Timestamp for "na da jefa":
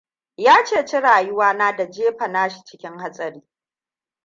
1.53-2.27